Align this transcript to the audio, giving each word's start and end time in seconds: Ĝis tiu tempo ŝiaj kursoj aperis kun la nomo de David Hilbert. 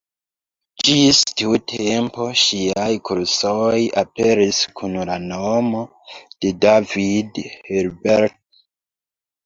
Ĝis 0.85 1.19
tiu 1.41 1.59
tempo 1.71 2.25
ŝiaj 2.45 2.87
kursoj 3.11 3.77
aperis 4.05 4.65
kun 4.81 4.99
la 5.13 5.21
nomo 5.29 5.85
de 6.25 6.57
David 6.69 7.43
Hilbert. 7.73 8.45